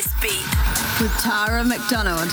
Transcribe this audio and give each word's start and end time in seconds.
This 0.00 0.14
beat. 0.22 1.02
With 1.02 1.14
Tara 1.20 1.62
McDonald. 1.62 2.32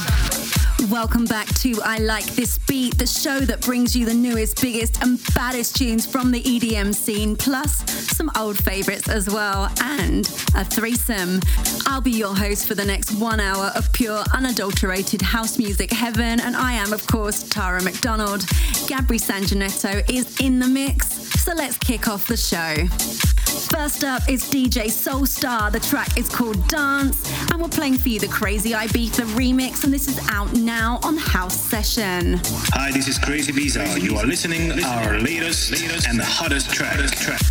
Welcome 0.90 1.26
back 1.26 1.48
to 1.56 1.76
I 1.84 1.98
Like 1.98 2.24
This 2.28 2.60
Beat, 2.60 2.98
the 2.98 3.06
show 3.06 3.42
that 3.42 3.60
brings 3.60 3.94
you 3.94 4.06
the 4.06 4.14
newest, 4.14 4.62
biggest, 4.62 5.04
and 5.04 5.20
baddest 5.36 5.76
tunes 5.76 6.06
from 6.06 6.32
the 6.32 6.42
EDM 6.42 6.96
scene, 6.96 7.36
plus 7.36 7.84
some 8.16 8.32
old 8.38 8.58
favorites 8.58 9.10
as 9.10 9.28
well, 9.30 9.70
and 9.82 10.28
a 10.56 10.64
threesome. 10.64 11.42
I'll 11.88 12.00
be 12.00 12.12
your 12.12 12.34
host 12.34 12.68
for 12.68 12.76
the 12.76 12.86
next 12.86 13.12
one 13.20 13.42
hour 13.42 13.74
of 13.76 13.92
pure, 13.92 14.24
unadulterated 14.34 15.22
house 15.22 15.58
music 15.58 15.92
heaven, 15.92 16.40
and 16.40 16.56
I 16.56 16.72
am, 16.72 16.94
of 16.94 17.06
course, 17.06 17.44
Tara 17.50 17.84
McDonald. 17.84 18.44
Gabri 18.88 19.20
Sanjanetto 19.20 20.10
is 20.10 20.40
in 20.40 20.60
the 20.60 20.68
mix, 20.68 21.08
so 21.44 21.54
let's 21.54 21.78
kick 21.80 22.08
off 22.08 22.28
the 22.28 22.38
show. 22.38 23.37
First 23.48 24.04
up 24.04 24.28
is 24.28 24.44
DJ 24.44 24.88
Soulstar. 24.88 25.72
The 25.72 25.80
track 25.80 26.18
is 26.18 26.28
called 26.28 26.68
Dance, 26.68 27.32
and 27.52 27.62
we're 27.62 27.70
playing 27.70 27.98
for 27.98 28.10
you 28.10 28.20
the 28.20 28.28
Crazy 28.28 28.72
Ibiza 28.72 29.26
remix, 29.36 29.86
and 29.86 29.94
this 29.94 30.10
is 30.10 30.20
out 30.30 30.52
now 30.54 31.00
on 31.04 31.16
House 31.16 31.58
Session. 31.58 32.42
Hi, 32.74 32.92
this 32.92 33.08
is 33.08 33.18
Crazy 33.18 33.54
Ibiza. 33.54 34.02
You 34.02 34.18
are 34.18 34.26
listening 34.26 34.70
to 34.70 34.84
our 34.84 35.20
latest 35.20 35.72
latest 35.72 36.08
and 36.08 36.20
hottest 36.22 36.72
track. 36.72 36.98
track. 37.12 37.42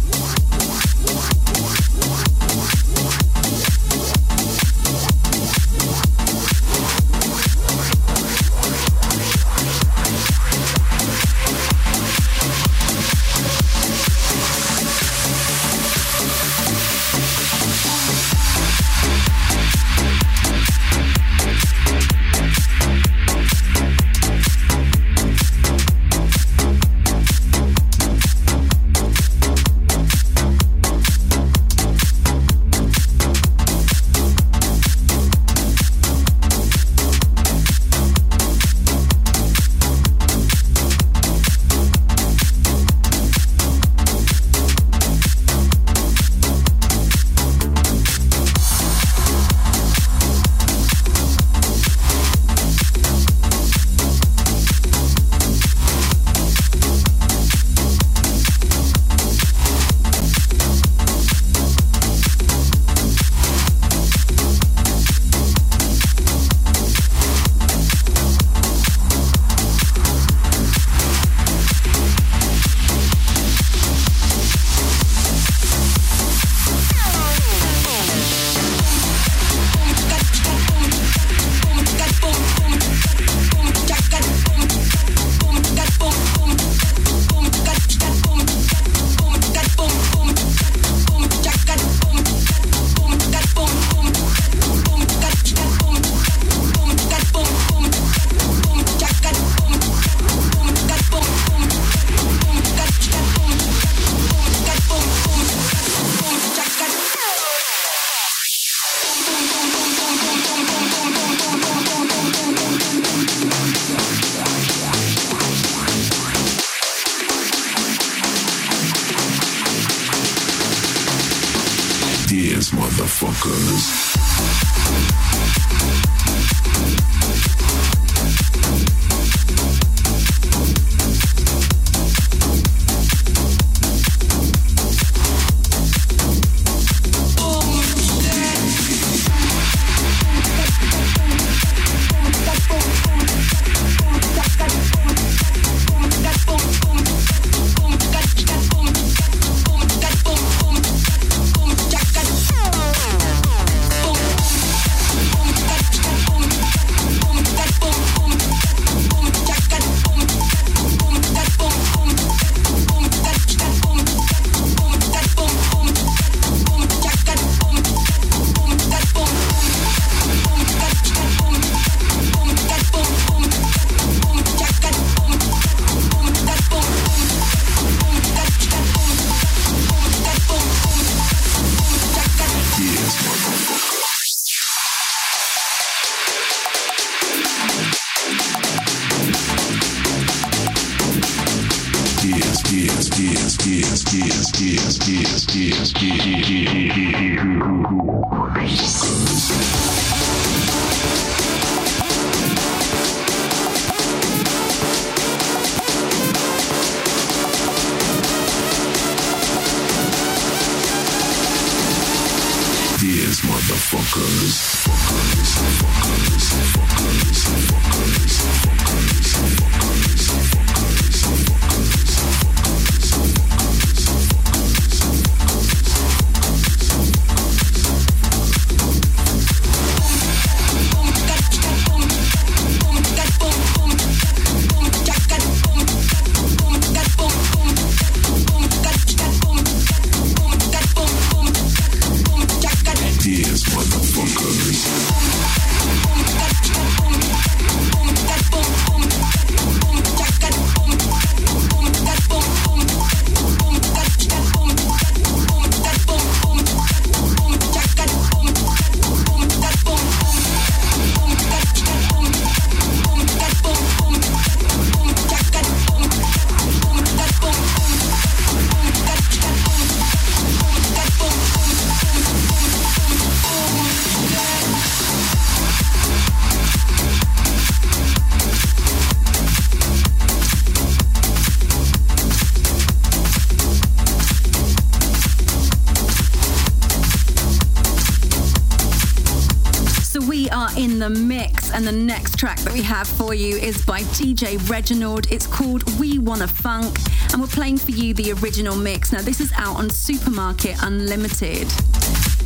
The 291.12 291.20
mix, 291.20 291.70
and 291.73 291.87
the 291.87 291.93
next 291.93 292.37
track 292.37 292.58
that 292.58 292.73
we 292.73 292.82
have 292.82 293.06
for 293.06 293.32
you 293.32 293.56
is 293.58 293.85
by 293.85 294.00
DJ 294.19 294.58
Reginald. 294.69 295.31
It's 295.31 295.47
called 295.47 295.85
We 296.00 296.19
Wanna 296.19 296.49
Funk, 296.49 296.99
and 297.32 297.41
we're 297.41 297.47
playing 297.47 297.76
for 297.79 297.93
you 297.93 298.12
the 298.12 298.32
original 298.32 298.75
mix. 298.75 299.12
Now, 299.12 299.23
this 299.23 299.41
is 299.41 299.53
out 299.56 299.76
on 299.76 299.88
Supermarket 299.88 300.82
Unlimited. 300.82 301.69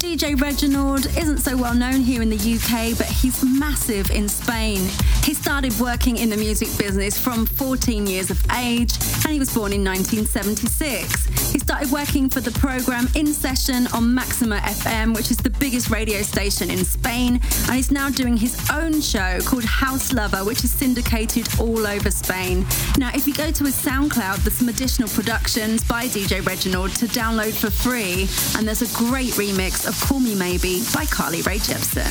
DJ 0.00 0.38
Reginald 0.38 1.06
isn't 1.16 1.38
so 1.38 1.56
well 1.56 1.74
known 1.74 2.00
here 2.00 2.20
in 2.20 2.28
the 2.28 2.36
UK, 2.36 2.98
but 2.98 3.06
he's 3.06 3.42
massive 3.42 4.10
in 4.10 4.28
Spain. 4.28 4.90
He 5.24 5.34
started 5.34 5.78
working 5.78 6.16
in 6.16 6.30
the 6.30 6.36
music 6.36 6.68
business 6.78 7.18
from 7.18 7.46
14 7.46 8.06
years 8.06 8.30
of 8.30 8.42
age, 8.52 8.92
and 9.24 9.32
he 9.32 9.38
was 9.38 9.52
born 9.52 9.72
in 9.72 9.84
1976. 9.84 11.52
He 11.52 11.58
started 11.58 11.90
working 11.90 12.28
for 12.28 12.40
the 12.40 12.50
program 12.52 13.08
In 13.14 13.26
Session 13.26 13.86
on 13.88 14.14
Maxima 14.14 14.58
FM, 14.58 15.14
which 15.14 15.30
is 15.30 15.36
the 15.36 15.50
biggest 15.50 15.90
radio 15.90 16.22
station 16.22 16.70
in 16.70 16.84
Spain, 16.84 17.40
and 17.66 17.74
he's 17.74 17.90
now 17.90 18.08
doing 18.08 18.36
his 18.36 18.58
own 18.72 19.00
show 19.00 19.38
called 19.44 19.64
House 19.64 20.12
Lover, 20.12 20.44
which 20.44 20.64
is 20.64 20.70
syndicated 20.70 21.46
all 21.60 21.86
over 21.86 22.10
Spain. 22.10 22.66
Now, 22.96 23.10
if 23.14 23.26
you 23.26 23.34
go 23.34 23.50
to 23.50 23.64
his 23.64 23.76
SoundCloud, 23.76 24.38
there's 24.38 24.54
some 24.54 24.68
additional 24.68 25.08
productions 25.08 25.84
by 25.84 26.06
DJ 26.06 26.44
Reginald 26.44 26.90
to 26.96 27.06
download 27.06 27.52
for 27.52 27.70
free, 27.70 28.28
and 28.56 28.66
there's 28.66 28.82
a 28.82 28.96
great 28.96 29.32
remix 29.34 29.86
of 29.86 30.00
Call 30.08 30.20
Me 30.20 30.34
Maybe 30.34 30.82
by 30.94 31.04
Carly 31.06 31.42
Rae 31.42 31.58
Jepsen. 31.58 32.10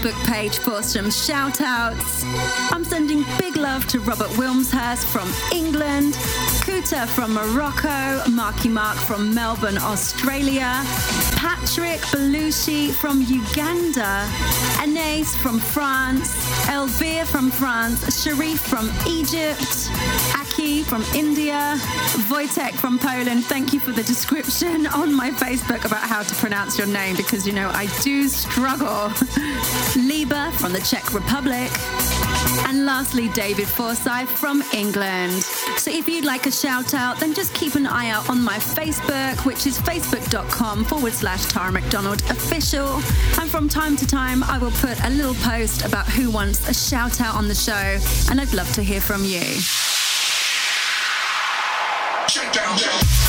Facebook 0.00 0.24
page 0.26 0.58
for 0.58 0.82
some 0.82 1.10
shout 1.10 1.60
outs. 1.60 2.24
I'm 2.72 2.84
sending 2.84 3.24
big 3.38 3.56
love 3.56 3.86
to 3.88 4.00
Robert 4.00 4.30
Wilmshurst 4.38 5.06
from 5.06 5.30
England, 5.52 6.14
Kuta 6.64 7.06
from 7.06 7.34
Morocco, 7.34 8.22
Marky 8.30 8.68
Mark 8.68 8.96
from 8.96 9.34
Melbourne, 9.34 9.76
Australia, 9.76 10.82
Patrick 11.36 12.00
Belushi 12.12 12.92
from 12.92 13.20
Uganda, 13.22 14.26
Anais 14.80 15.24
from 15.42 15.58
France, 15.58 16.34
Elvire 16.66 17.26
from 17.26 17.50
France, 17.50 18.22
Sharif 18.22 18.60
from 18.60 18.90
Egypt, 19.06 19.90
Aki 20.50 20.82
from 20.82 21.02
India, 21.14 21.76
Wojtek 22.28 22.72
from 22.72 22.98
Poland. 22.98 23.44
Thank 23.44 23.72
you 23.72 23.78
for 23.78 23.92
the 23.92 24.02
description 24.02 24.86
on 25.00 25.14
my 25.14 25.30
Facebook 25.30 25.84
about 25.84 26.02
how 26.08 26.22
to 26.22 26.34
pronounce 26.36 26.76
your 26.76 26.88
name 26.88 27.16
because 27.16 27.46
you 27.46 27.52
know 27.52 27.68
I 27.70 27.86
do 28.02 28.26
struggle. 28.28 29.12
Liba 29.96 30.50
from 30.52 30.72
the 30.72 30.80
Czech 30.80 31.14
Republic. 31.14 31.70
And 32.66 32.84
lastly, 32.84 33.28
David 33.28 33.68
Forsyth 33.68 34.28
from 34.28 34.62
England. 34.72 35.32
So 35.78 35.90
if 35.90 36.08
you'd 36.08 36.24
like 36.24 36.46
a 36.46 36.50
shout 36.50 36.94
out, 36.94 37.20
then 37.20 37.32
just 37.32 37.54
keep 37.54 37.76
an 37.76 37.86
eye 37.86 38.10
out 38.10 38.28
on 38.28 38.42
my 38.42 38.58
Facebook, 38.58 39.44
which 39.46 39.66
is 39.66 39.78
facebook.com 39.78 40.84
forward 40.84 41.12
slash 41.12 41.44
Tara 41.46 41.70
McDonald 41.70 42.20
official. 42.30 42.96
And 43.38 43.48
from 43.48 43.68
time 43.68 43.96
to 43.96 44.06
time, 44.06 44.42
I 44.44 44.58
will 44.58 44.72
put 44.72 44.98
a 45.04 45.10
little 45.10 45.34
post 45.34 45.84
about 45.84 46.06
who 46.08 46.30
wants 46.30 46.68
a 46.68 46.74
shout 46.74 47.20
out 47.20 47.36
on 47.36 47.46
the 47.46 47.54
show, 47.54 47.98
and 48.30 48.40
I'd 48.40 48.52
love 48.52 48.72
to 48.74 48.82
hear 48.82 49.00
from 49.00 49.24
you. 49.24 49.89
Track 52.30 53.19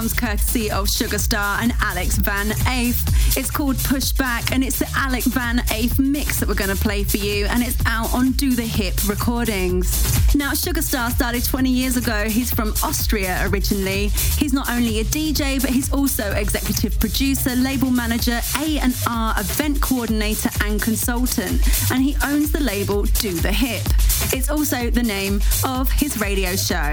comes 0.00 0.14
courtesy 0.14 0.70
of 0.70 0.86
Sugarstar 0.86 1.60
and 1.60 1.74
Alex 1.82 2.16
Van 2.16 2.52
Eyck. 2.66 2.96
It's 3.36 3.50
called 3.50 3.76
Pushback 3.76 4.50
and 4.50 4.64
it's 4.64 4.78
the 4.78 4.88
Alex 4.96 5.26
Van 5.26 5.58
Eyck 5.70 5.98
mix 5.98 6.40
that 6.40 6.48
we're 6.48 6.54
going 6.54 6.74
to 6.74 6.82
play 6.82 7.04
for 7.04 7.18
you 7.18 7.44
and 7.44 7.62
it's 7.62 7.76
out 7.84 8.10
on 8.14 8.30
Do 8.30 8.54
the 8.54 8.62
Hip 8.62 8.94
Recordings. 9.06 10.34
Now, 10.34 10.52
Sugarstar 10.52 11.10
started 11.10 11.44
20 11.44 11.68
years 11.68 11.98
ago. 11.98 12.30
He's 12.30 12.50
from 12.50 12.70
Austria 12.82 13.46
originally. 13.50 14.08
He's 14.38 14.54
not 14.54 14.70
only 14.70 15.00
a 15.00 15.04
DJ, 15.04 15.60
but 15.60 15.68
he's 15.68 15.92
also 15.92 16.32
executive 16.32 16.98
producer, 16.98 17.54
label 17.56 17.90
manager, 17.90 18.40
A&R 18.56 19.34
event 19.38 19.82
coordinator 19.82 20.48
and 20.64 20.80
consultant. 20.80 21.60
And 21.90 22.02
he 22.02 22.16
owns 22.24 22.52
the 22.52 22.60
label 22.60 23.02
Do 23.02 23.34
the 23.34 23.52
Hip. 23.52 23.84
It's 24.32 24.48
also 24.48 24.88
the 24.88 25.02
name 25.02 25.42
of 25.62 25.90
his 25.90 26.18
radio 26.18 26.56
show. 26.56 26.92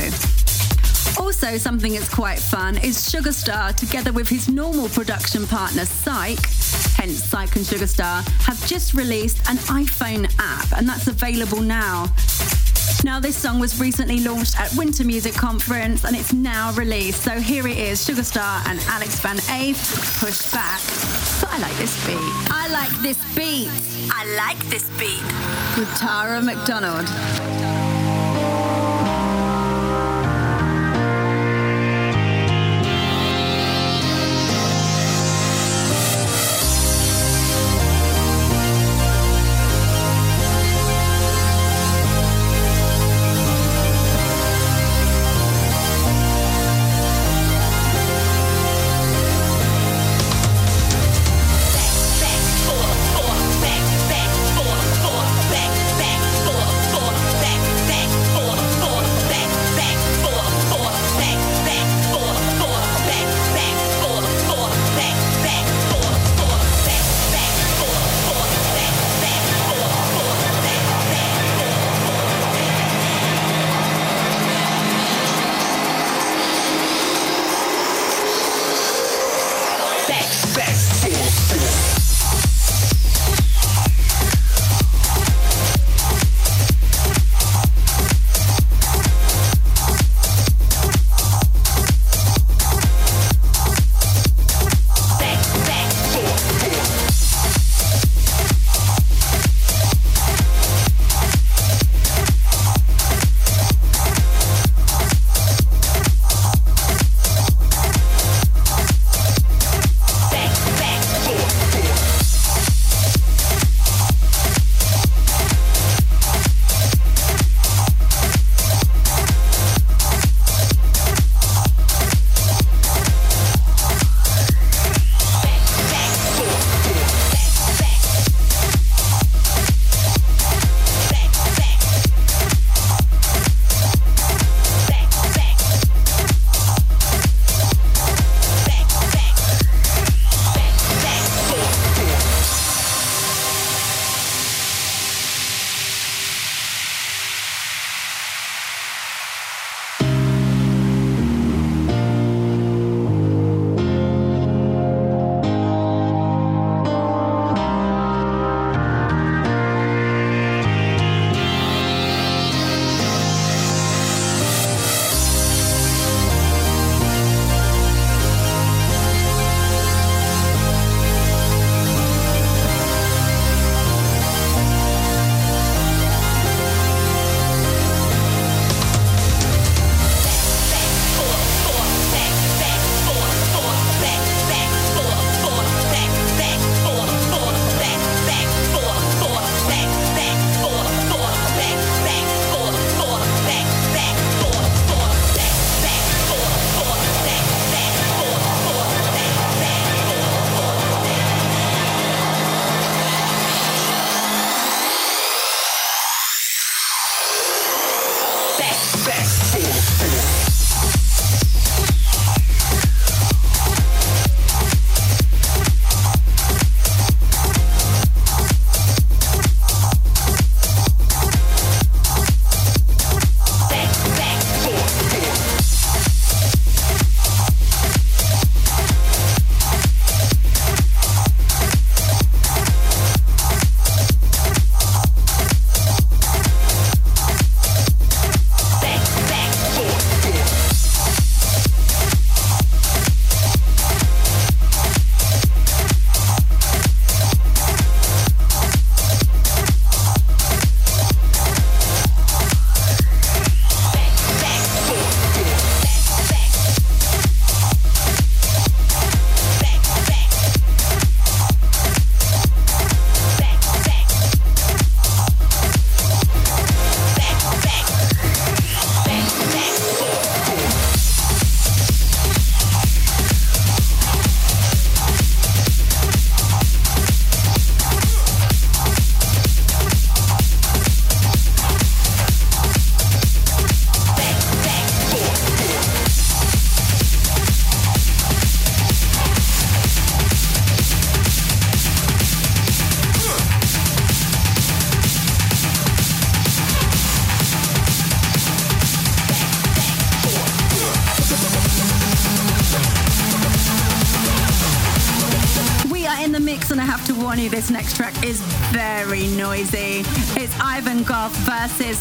Also, 1.19 1.57
something 1.57 1.93
that's 1.93 2.13
quite 2.13 2.39
fun 2.39 2.77
is 2.77 2.97
Sugarstar, 2.97 3.75
together 3.75 4.11
with 4.11 4.27
his 4.27 4.49
normal 4.49 4.89
production 4.89 5.45
partner 5.47 5.85
Psych, 5.85 6.39
hence 6.95 7.23
Psych 7.23 7.55
and 7.55 7.65
Sugarstar, 7.65 8.27
have 8.43 8.65
just 8.67 8.93
released 8.93 9.37
an 9.49 9.57
iPhone 9.67 10.31
app, 10.39 10.77
and 10.77 10.87
that's 10.87 11.07
available 11.07 11.61
now. 11.61 12.07
Now, 13.03 13.19
this 13.19 13.35
song 13.37 13.59
was 13.59 13.79
recently 13.79 14.19
launched 14.21 14.59
at 14.59 14.73
Winter 14.75 15.03
Music 15.03 15.33
Conference 15.33 16.03
and 16.03 16.15
it's 16.15 16.33
now 16.33 16.71
released. 16.73 17.21
So 17.21 17.39
here 17.39 17.67
it 17.67 17.77
is 17.77 17.99
Sugarstar 17.99 18.67
and 18.67 18.79
Alex 18.87 19.19
Van 19.19 19.37
Eyck, 19.49 19.75
Push 20.19 20.51
Back. 20.51 20.81
But 21.39 21.49
I 21.51 21.59
like 21.59 21.77
this 21.77 22.05
beat. 22.05 22.17
I 22.49 22.67
like 22.69 22.91
this 23.01 23.35
beat. 23.35 23.69
I 24.11 24.25
like 24.35 24.57
this 24.69 24.89
beat. 24.97 25.21
With 25.77 25.93
Tara 25.97 26.41
McDonald. 26.41 27.66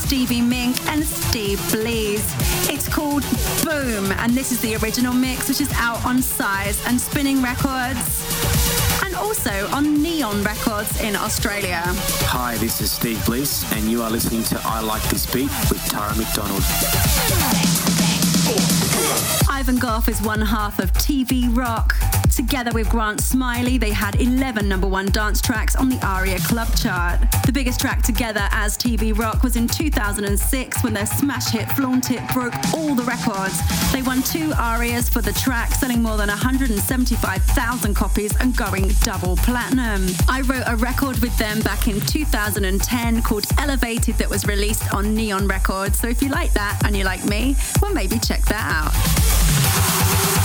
Stevie 0.06 0.40
Mink 0.40 0.80
and 0.86 1.04
Steve 1.04 1.58
Bleeze. 1.72 2.32
It's 2.70 2.86
called 2.86 3.24
Boom, 3.64 4.12
and 4.12 4.34
this 4.34 4.52
is 4.52 4.60
the 4.60 4.76
original 4.76 5.12
mix, 5.12 5.48
which 5.48 5.60
is 5.60 5.72
out 5.74 6.04
on 6.06 6.22
Size 6.22 6.80
and 6.86 7.00
Spinning 7.00 7.42
Records 7.42 8.22
and 9.04 9.16
also 9.16 9.66
on 9.72 10.00
Neon 10.00 10.44
Records 10.44 11.00
in 11.00 11.16
Australia. 11.16 11.82
Hi, 12.28 12.56
this 12.58 12.80
is 12.80 12.92
Steve 12.92 13.24
Bliss, 13.26 13.68
and 13.72 13.90
you 13.90 14.00
are 14.00 14.10
listening 14.10 14.44
to 14.44 14.60
I 14.64 14.78
Like 14.78 15.02
This 15.10 15.26
Beat 15.26 15.50
with 15.70 15.84
Tara 15.86 16.14
McDonald. 16.14 16.62
Ivan 19.50 19.78
Gough 19.78 20.08
is 20.08 20.22
one 20.22 20.40
half 20.40 20.78
of 20.78 20.92
TV 20.92 21.48
Rock. 21.52 21.96
Together 22.34 22.70
with 22.72 22.88
Grant 22.90 23.20
Smillie, 23.20 23.78
they 23.78 23.90
had 23.90 24.20
11 24.20 24.68
number 24.68 24.86
one 24.86 25.06
dance 25.06 25.40
tracks 25.40 25.76
on 25.76 25.88
the 25.88 26.04
ARIA 26.06 26.38
Club 26.40 26.68
chart. 26.76 27.20
The 27.44 27.52
biggest 27.52 27.80
track 27.80 28.02
together 28.02 28.48
as 28.52 28.76
TV 28.76 29.16
Rock 29.16 29.42
was 29.42 29.56
in 29.56 29.68
2006 29.68 30.82
when 30.82 30.94
their 30.94 31.06
smash 31.06 31.50
hit 31.50 31.70
Flaunt 31.72 32.10
It 32.10 32.22
broke 32.32 32.54
all 32.74 32.94
the 32.94 33.04
records. 33.04 33.60
They 33.92 34.02
won 34.02 34.22
two 34.22 34.52
ARIAs 34.52 35.08
for 35.08 35.22
the 35.22 35.32
track, 35.32 35.72
selling 35.72 36.02
more 36.02 36.16
than 36.16 36.28
175,000 36.28 37.94
copies 37.94 38.36
and 38.40 38.56
going 38.56 38.88
double 39.02 39.36
platinum. 39.36 40.06
I 40.28 40.42
wrote 40.42 40.64
a 40.66 40.76
record 40.76 41.18
with 41.18 41.36
them 41.38 41.60
back 41.60 41.88
in 41.88 42.00
2010 42.00 43.22
called 43.22 43.44
Elevated 43.58 44.16
that 44.16 44.28
was 44.28 44.46
released 44.46 44.94
on 44.94 45.14
Neon 45.14 45.46
Records. 45.46 45.98
So 45.98 46.08
if 46.08 46.22
you 46.22 46.28
like 46.28 46.52
that 46.54 46.82
and 46.84 46.96
you 46.96 47.04
like 47.04 47.24
me, 47.24 47.56
well, 47.80 47.92
maybe 47.92 48.18
check 48.18 48.42
that 48.46 48.84
out. 48.84 50.35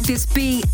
This 0.00 0.26
beat. 0.26 0.64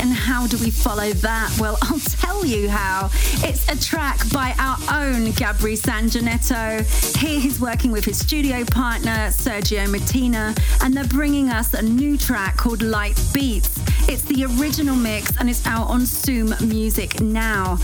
And 0.00 0.12
how 0.12 0.46
do 0.46 0.58
we 0.58 0.70
follow 0.70 1.10
that? 1.12 1.56
Well, 1.58 1.78
I'll 1.82 1.98
tell 1.98 2.44
you 2.44 2.68
how. 2.68 3.10
It's 3.46 3.68
a 3.68 3.80
track 3.80 4.18
by 4.32 4.54
our 4.58 4.76
own 5.02 5.32
Gabri 5.32 5.78
Sanjanetto. 5.78 7.16
Here 7.16 7.40
he's 7.40 7.60
working 7.60 7.90
with 7.90 8.04
his 8.04 8.18
studio 8.18 8.64
partner, 8.64 9.28
Sergio 9.28 9.90
Martina, 9.90 10.54
and 10.82 10.96
they're 10.96 11.04
bringing 11.04 11.50
us 11.50 11.74
a 11.74 11.82
new 11.82 12.16
track 12.16 12.56
called 12.56 12.82
Light 12.82 13.20
Beats. 13.32 13.78
It's 14.08 14.22
the 14.22 14.44
original 14.58 14.96
mix 14.96 15.36
and 15.38 15.48
it's 15.48 15.66
out 15.66 15.88
on 15.88 16.04
Zoom 16.04 16.54
Music 16.60 17.20
now. 17.20 17.78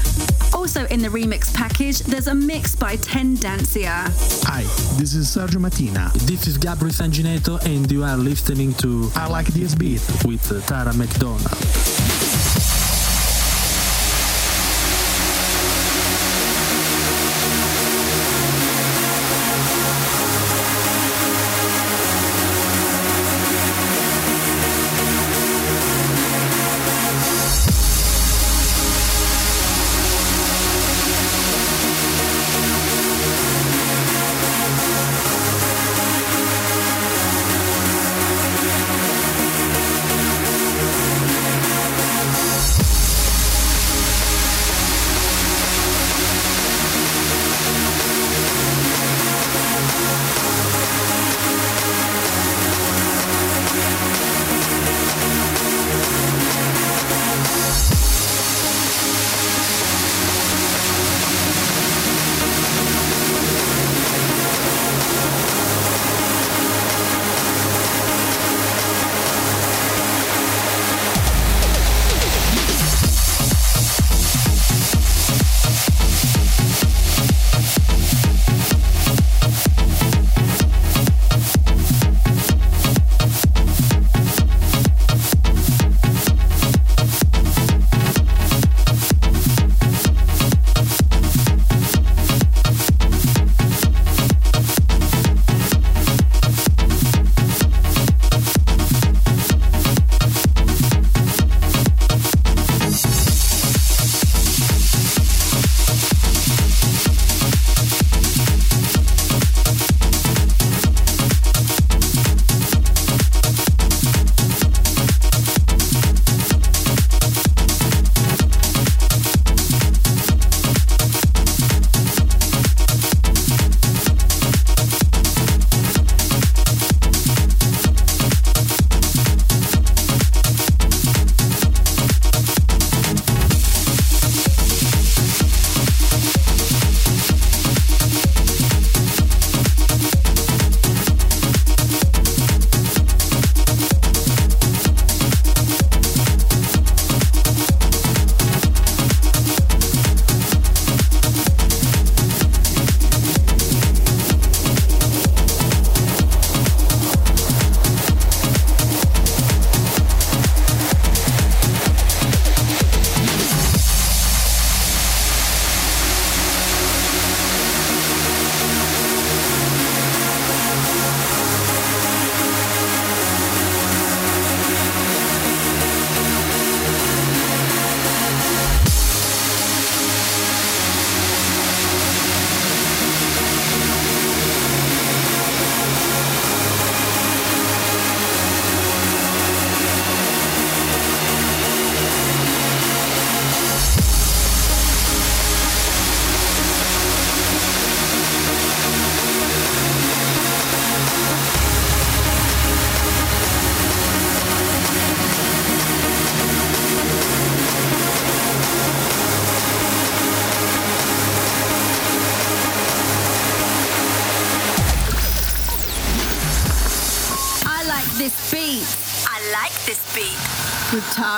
Also 0.61 0.85
in 0.88 1.01
the 1.01 1.09
remix 1.09 1.55
package, 1.55 2.01
there's 2.01 2.27
a 2.27 2.35
mix 2.35 2.77
by 2.77 2.94
Tendencia. 2.99 4.05
Hi, 4.44 4.61
this 4.99 5.14
is 5.14 5.27
Sergio 5.27 5.59
Martina. 5.59 6.12
This 6.27 6.46
is 6.46 6.59
Gabri 6.59 6.92
Sanginetto 6.92 7.64
and 7.64 7.90
you 7.90 8.05
are 8.05 8.18
listening 8.18 8.75
to 8.75 9.11
I 9.14 9.27
Like 9.29 9.46
This 9.46 9.75
Beat 9.75 10.03
with 10.27 10.66
Tara 10.66 10.92
McDonald. 10.92 12.30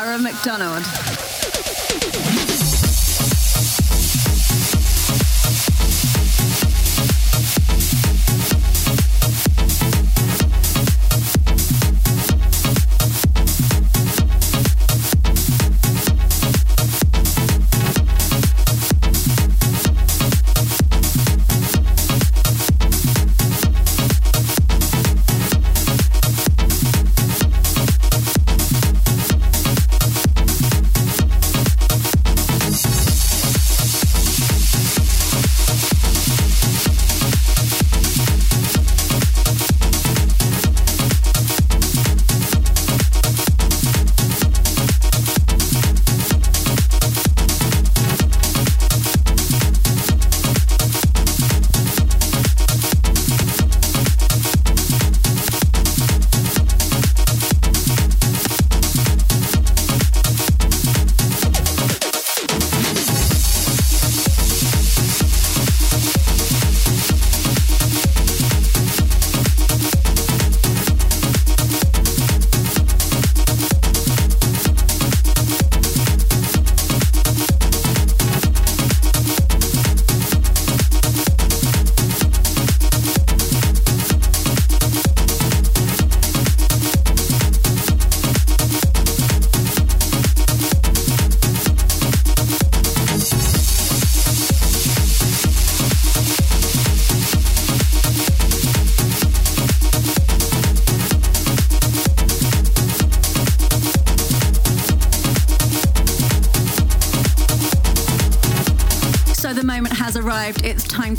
Tara 0.02 0.18
McDonald. 0.18 1.41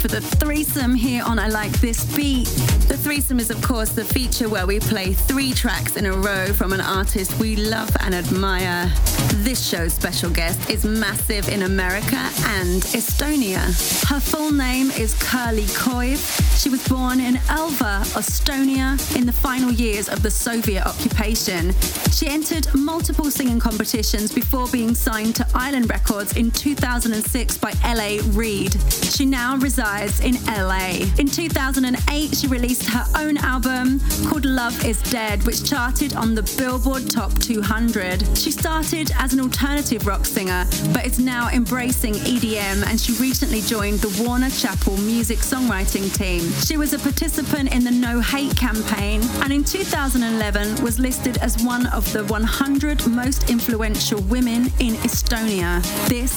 For 0.04 0.08
the 0.08 0.20
threesome 0.20 0.94
here 0.94 1.22
on 1.24 1.38
I 1.38 1.48
Like 1.48 1.72
This 1.80 2.04
Beat. 2.14 2.44
The 2.88 2.96
threesome 2.98 3.40
is, 3.40 3.48
of 3.48 3.62
course, 3.62 3.88
the 3.88 4.04
feature 4.04 4.50
where 4.50 4.66
we 4.66 4.78
play 4.78 5.14
three 5.14 5.54
tracks 5.54 5.96
in 5.96 6.04
a 6.04 6.12
row 6.12 6.52
from 6.52 6.74
an 6.74 6.82
artist 6.82 7.38
we 7.38 7.56
love 7.56 7.88
and 8.00 8.14
admire. 8.14 8.92
This 9.36 9.66
show's 9.66 9.94
special 9.94 10.28
guest 10.28 10.68
is 10.68 10.84
massive 10.84 11.48
in 11.48 11.62
America 11.62 12.16
and 12.16 12.82
Estonia. 12.92 13.64
Her 14.10 14.20
full 14.20 14.52
name 14.52 14.90
is 14.90 15.14
Kerli 15.14 15.64
Koiv. 15.74 16.53
She 16.56 16.70
was 16.70 16.86
born 16.88 17.20
in 17.20 17.36
Elva, 17.50 18.02
Estonia, 18.14 18.96
in 19.16 19.26
the 19.26 19.32
final 19.32 19.70
years 19.70 20.08
of 20.08 20.22
the 20.22 20.30
Soviet 20.30 20.86
occupation. 20.86 21.74
She 22.10 22.28
entered 22.28 22.66
multiple 22.74 23.30
singing 23.30 23.58
competitions 23.58 24.32
before 24.32 24.68
being 24.68 24.94
signed 24.94 25.34
to 25.36 25.46
Island 25.54 25.90
Records 25.90 26.36
in 26.36 26.50
2006 26.50 27.58
by 27.58 27.72
LA 27.84 28.18
Reid. 28.32 28.80
She 28.90 29.26
now 29.26 29.56
resides 29.56 30.20
in 30.20 30.36
LA. 30.46 31.04
In 31.18 31.26
2008, 31.26 32.34
she 32.34 32.46
released 32.46 32.88
her 32.88 33.04
own 33.16 33.36
album 33.38 34.00
called 34.26 34.46
Love 34.46 34.84
is 34.84 35.02
Dead, 35.02 35.42
which 35.44 35.68
charted 35.68 36.14
on 36.14 36.34
the 36.34 36.42
Billboard 36.56 37.10
Top 37.10 37.32
200. 37.40 38.38
She 38.38 38.50
started 38.50 39.10
as 39.18 39.32
an 39.34 39.40
alternative 39.40 40.06
rock 40.06 40.24
singer, 40.24 40.66
but 40.92 41.04
is 41.04 41.18
now 41.18 41.50
embracing 41.50 42.14
EDM 42.14 42.86
and 42.86 42.98
she 42.98 43.12
recently 43.14 43.60
joined 43.60 43.98
the 43.98 44.24
Warner 44.24 44.50
Chappell 44.50 44.96
music 44.98 45.38
songwriting 45.38 46.14
team. 46.16 46.43
She 46.52 46.76
was 46.76 46.92
a 46.92 46.98
participant 46.98 47.72
in 47.74 47.84
the 47.84 47.90
No 47.90 48.20
Hate 48.20 48.56
campaign 48.56 49.22
and 49.42 49.52
in 49.52 49.64
2011 49.64 50.82
was 50.82 50.98
listed 50.98 51.38
as 51.38 51.62
one 51.62 51.86
of 51.88 52.10
the 52.12 52.24
100 52.24 53.06
most 53.08 53.50
influential 53.50 54.20
women 54.22 54.66
in 54.78 54.94
Estonia. 55.04 55.82
This 56.08 56.32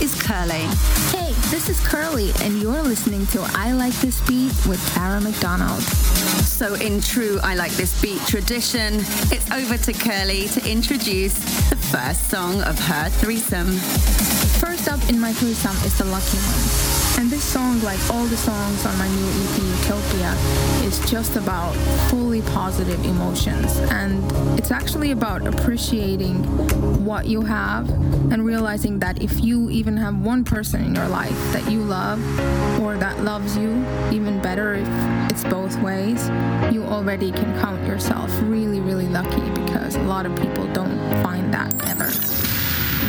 is 0.00 0.14
Kerli. 0.22 0.64
Hey, 1.10 1.32
this 1.50 1.68
is 1.68 1.78
Kerli, 1.80 2.32
and 2.42 2.60
you're 2.62 2.82
listening 2.82 3.26
to 3.28 3.40
I 3.54 3.72
Like 3.72 3.92
This 4.00 4.20
Beat 4.26 4.52
with 4.66 4.80
Tara 4.94 5.20
McDonald. 5.20 5.82
So, 5.82 6.74
in 6.74 7.00
true 7.00 7.38
I 7.42 7.54
Like 7.54 7.72
This 7.72 8.00
Beat 8.00 8.20
tradition, 8.26 9.00
it's 9.30 9.50
over 9.50 9.76
to 9.76 9.92
Kerli 9.92 10.52
to 10.54 10.70
introduce 10.70 11.34
the 11.68 11.76
first 11.76 12.30
song 12.30 12.62
of 12.62 12.78
her 12.78 13.10
threesome. 13.10 13.72
First 14.60 14.88
up 14.88 15.00
in 15.08 15.20
my 15.20 15.32
threesome 15.32 15.76
is 15.84 15.98
The 15.98 16.04
Lucky 16.04 16.38
One. 16.38 16.89
And 17.18 17.30
this 17.30 17.44
song, 17.44 17.80
like 17.82 17.98
all 18.10 18.24
the 18.24 18.36
songs 18.36 18.86
on 18.86 18.96
my 18.96 19.08
new 19.08 19.28
EP 19.28 19.58
Utopia, 19.82 20.32
is 20.86 20.98
just 21.10 21.36
about 21.36 21.72
fully 22.08 22.42
positive 22.42 23.04
emotions. 23.04 23.78
And 23.90 24.24
it's 24.58 24.70
actually 24.70 25.10
about 25.10 25.46
appreciating 25.46 26.36
what 27.04 27.26
you 27.26 27.42
have 27.42 27.88
and 28.32 28.44
realizing 28.44 28.98
that 29.00 29.22
if 29.22 29.40
you 29.42 29.70
even 29.70 29.96
have 29.96 30.18
one 30.18 30.44
person 30.44 30.82
in 30.84 30.94
your 30.94 31.08
life 31.08 31.38
that 31.52 31.70
you 31.70 31.82
love 31.82 32.20
or 32.80 32.96
that 32.96 33.20
loves 33.20 33.56
you, 33.56 33.84
even 34.10 34.40
better 34.40 34.74
if 34.74 34.88
it's 35.30 35.44
both 35.44 35.76
ways, 35.82 36.28
you 36.72 36.84
already 36.84 37.32
can 37.32 37.52
count 37.60 37.86
yourself 37.86 38.30
really, 38.42 38.80
really 38.80 39.08
lucky 39.08 39.48
because 39.50 39.96
a 39.96 40.02
lot 40.02 40.26
of 40.26 40.34
people 40.36 40.66
don't 40.72 40.98
find 41.22 41.52
that 41.52 41.72
ever. 41.88 42.06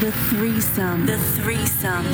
The 0.01 0.11
threesome. 0.29 1.05
The 1.05 1.17
threesome. 1.17 2.05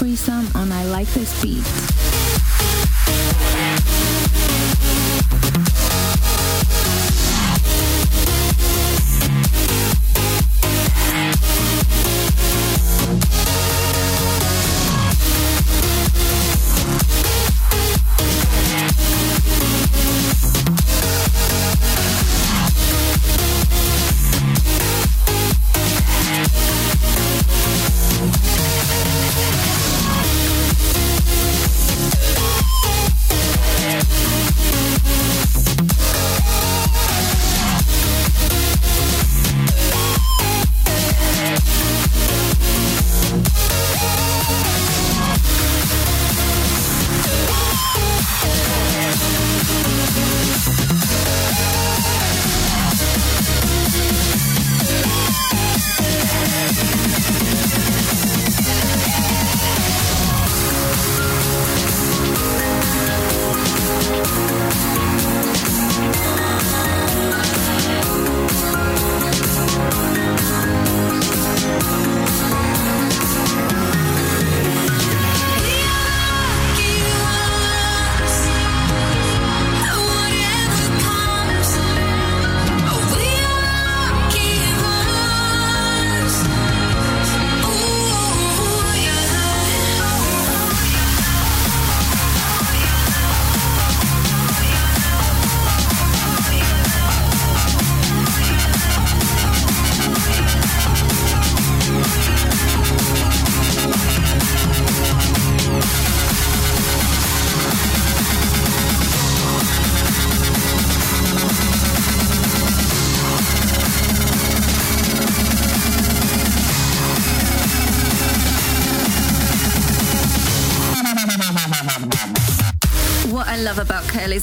My 0.00 0.54
on 0.54 0.72
I 0.72 0.84
Like 0.86 1.08
This 1.08 1.40
Beat. 1.42 1.93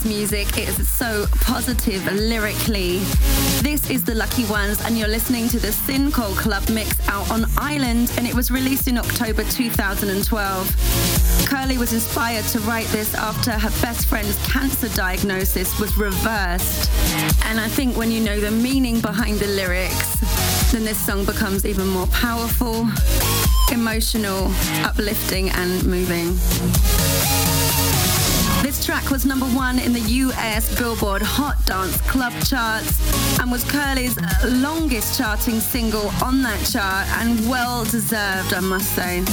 Kerli's 0.02 0.06
music. 0.06 0.58
It 0.58 0.70
is 0.70 0.90
so 0.90 1.26
positive 1.42 2.06
lyrically. 2.14 3.00
This 3.62 3.90
is 3.90 4.04
The 4.04 4.16
Lucky 4.16 4.46
Ones, 4.46 4.82
and 4.82 4.98
you're 4.98 5.08
listening 5.08 5.48
to 5.50 5.60
the 5.60 5.70
Sinco 5.70 6.36
Club 6.38 6.70
mix 6.70 7.00
out 7.10 7.30
on 7.32 7.46
Island, 7.58 8.12
and 8.18 8.28
it 8.28 8.34
was 8.34 8.52
released 8.52 8.88
in 8.88 8.98
October 8.98 9.44
2012. 9.44 10.68
Kerli 11.48 11.78
was 11.78 11.94
inspired 11.94 12.46
to 12.46 12.60
write 12.62 12.88
this 12.88 13.14
after 13.16 13.52
her 13.52 13.70
best 13.82 14.08
friend's 14.08 14.38
cancer 14.48 14.90
diagnosis 14.90 15.80
was 15.80 15.98
reversed. 15.98 16.90
And 17.46 17.60
I 17.60 17.68
think 17.68 17.98
when 17.98 18.12
you 18.12 18.22
know 18.22 18.40
the 18.40 18.52
meaning 18.52 19.02
behind 19.02 19.40
the 19.40 19.48
lyrics, 19.48 20.20
then 20.72 20.84
this 20.84 20.98
song 20.98 21.26
becomes 21.26 21.66
even 21.66 21.88
more 21.88 22.08
powerful, 22.08 22.88
emotional, 23.72 24.52
uplifting, 24.84 25.50
and 25.50 25.84
moving. 25.86 26.38
Track 28.92 29.10
was 29.10 29.26
number 29.26 29.46
one 29.46 29.80
in 29.80 29.94
the 29.94 30.02
US 30.02 30.78
Billboard 30.78 31.22
Hot 31.22 31.66
Dance 31.66 31.96
Club 32.02 32.34
charts 32.44 33.40
and 33.40 33.50
was 33.50 33.64
Kerli's 33.64 34.18
uh, 34.18 34.50
longest 34.58 35.18
charting 35.18 35.62
single 35.62 36.12
on 36.22 36.42
that 36.42 36.60
chart 36.70 37.08
and 37.22 37.48
well 37.48 37.86
deserved, 37.86 38.54
I 38.54 38.60
must 38.60 38.94
say. 38.94 39.24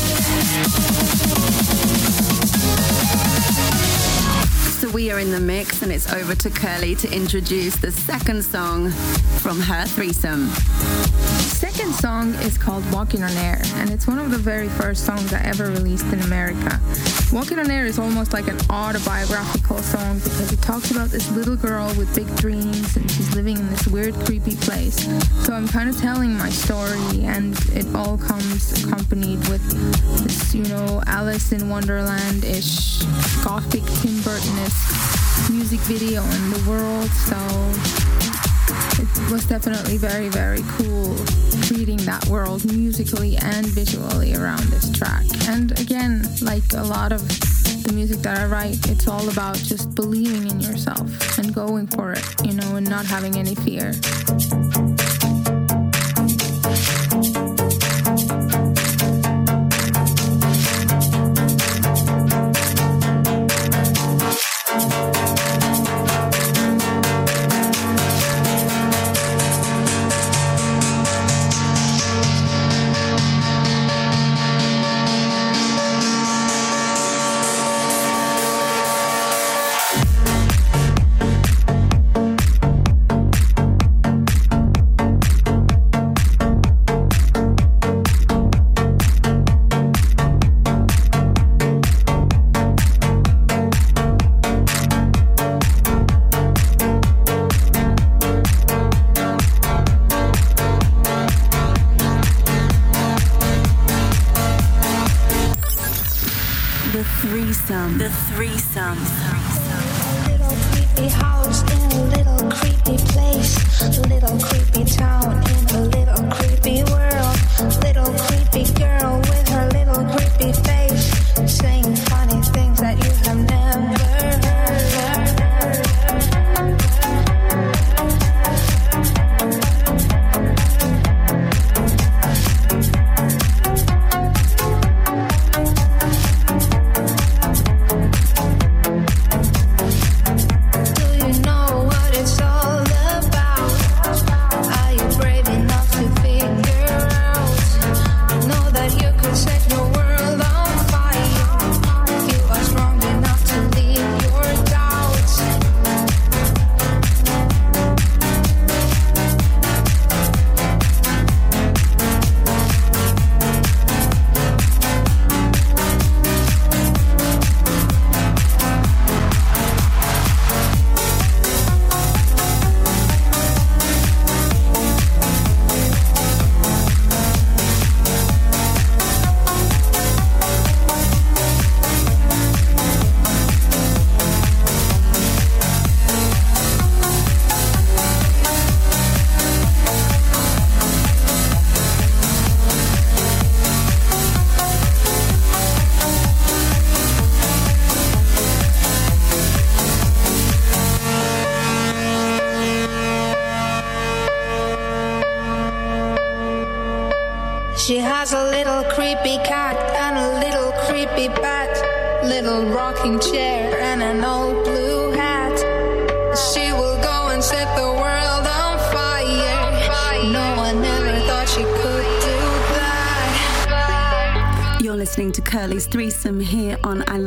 So 4.79 4.89
we 4.91 5.11
are 5.11 5.19
in 5.19 5.33
the 5.33 5.41
mix 5.41 5.83
and 5.83 5.91
it's 5.91 6.13
over 6.13 6.37
to 6.37 6.51
Kerli 6.51 6.97
to 7.01 7.13
introduce 7.13 7.75
the 7.75 7.91
second 7.91 8.45
song 8.45 8.93
from 9.41 9.59
her 9.61 9.87
threesome 9.87 10.53
second 11.59 11.93
song 11.93 12.33
is 12.47 12.57
called 12.57 12.85
Walking 12.93 13.25
on 13.25 13.33
Air, 13.33 13.61
and 13.75 13.91
it's 13.91 14.07
one 14.07 14.21
of 14.21 14.31
the 14.31 14.39
very 14.39 14.69
first 14.69 15.05
songs 15.05 15.33
I 15.33 15.41
ever 15.41 15.67
released 15.67 16.07
in 16.13 16.21
America. 16.21 16.81
Walking 17.33 17.59
on 17.59 17.69
Air 17.69 17.85
is 17.85 17.99
almost 17.99 18.33
like 18.33 18.47
an 18.47 18.57
autobiographical 18.71 19.79
song 19.79 20.21
because 20.21 20.53
it 20.53 20.63
talks 20.63 20.93
about 20.93 21.09
this 21.09 21.29
little 21.33 21.57
girl 21.57 21.89
with 21.99 22.15
big 22.15 22.33
dreams 22.37 22.97
and 22.97 23.11
she's 23.11 23.35
living 23.35 23.59
in 23.59 23.69
this 23.71 23.89
weird, 23.89 24.15
creepy 24.25 24.55
place. 24.55 25.05
So 25.45 25.53
I'm 25.53 25.67
kind 25.67 25.89
of 25.89 26.01
telling 26.01 26.33
my 26.39 26.49
story, 26.49 27.25
and 27.25 27.59
it 27.73 27.93
all 27.93 28.17
comes 28.17 28.85
accompanied 28.85 29.41
with 29.49 29.65
this, 30.23 30.55
you 30.55 30.63
know, 30.63 31.03
Alice 31.09 31.51
in 31.51 31.69
Wonderland 31.69 32.45
ish, 32.45 33.03
gothic 33.43 33.83
Tim 34.01 34.23
Burton 34.23 34.59
esque 34.59 35.51
music 35.51 35.81
video 35.81 36.23
in 36.23 36.51
the 36.51 36.71
world. 36.71 37.11
So 37.11 38.18
it 38.99 39.32
was 39.32 39.46
definitely 39.46 39.96
very, 39.96 40.28
very 40.28 40.62
cool 40.76 41.16
creating 41.66 41.99
that 41.99 42.26
world 42.26 42.64
musically 42.64 43.36
and 43.36 43.66
visually 43.66 44.34
around 44.34 44.62
this 44.64 44.90
track. 44.90 45.24
And 45.49 45.78
again, 45.80 46.26
like 46.42 46.64
a 46.74 46.82
lot 46.82 47.12
of 47.12 47.26
the 47.84 47.92
music 47.92 48.18
that 48.18 48.38
I 48.38 48.46
write, 48.46 48.90
it's 48.90 49.07
all 49.07 49.28
about 49.28 49.57
just 49.57 49.94
believing 49.94 50.51
in 50.51 50.61
yourself 50.61 51.38
and 51.38 51.55
going 51.55 51.86
for 51.86 52.12
it, 52.12 52.24
you 52.44 52.55
know, 52.55 52.76
and 52.76 52.88
not 52.88 53.07
having 53.07 53.36
any 53.36 53.55
fear. 53.55 53.92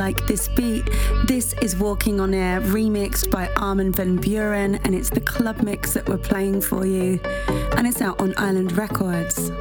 Like 0.02 0.26
This 0.26 0.47
Beat. 0.47 0.89
This 1.26 1.54
is 1.62 1.76
Walking 1.76 2.20
on 2.20 2.34
Air, 2.34 2.60
remixed 2.60 3.30
by 3.30 3.47
Armin 3.56 3.91
van 3.91 4.18
Buuren, 4.18 4.84
and 4.84 4.95
it's 4.95 5.12
the 5.12 5.22
club 5.22 5.62
mix 5.62 5.93
that 5.93 6.10
we're 6.10 6.18
playing 6.18 6.62
for 6.62 6.88
you. 6.88 7.20
And 7.78 7.86
it's 7.86 8.02
out 8.02 8.20
on 8.20 8.34
Island 8.36 8.72
Records. 8.72 9.52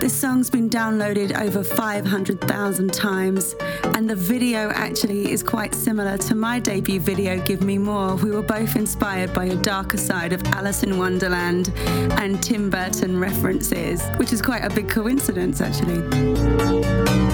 This 0.00 0.12
song's 0.12 0.50
been 0.50 0.68
downloaded 0.68 1.40
over 1.40 1.62
500,000 1.62 2.92
times, 2.92 3.54
and 3.94 4.10
the 4.10 4.16
video 4.16 4.70
actually 4.70 5.30
is 5.30 5.44
quite 5.44 5.72
similar 5.72 6.18
to 6.18 6.34
my 6.34 6.58
debut 6.58 6.98
video, 6.98 7.40
Give 7.44 7.62
Me 7.62 7.78
More. 7.78 8.16
We 8.16 8.32
were 8.32 8.42
both 8.42 8.74
inspired 8.74 9.32
by 9.32 9.44
a 9.44 9.56
darker 9.56 9.96
side 9.96 10.32
of 10.32 10.42
Alice 10.46 10.82
in 10.82 10.98
Wonderland 10.98 11.72
and 12.18 12.42
Tim 12.42 12.68
Burton 12.68 13.20
references, 13.20 14.02
which 14.16 14.32
is 14.32 14.42
quite 14.42 14.64
a 14.64 14.70
big 14.70 14.88
coincidence 14.88 15.60
actually. 15.60 17.25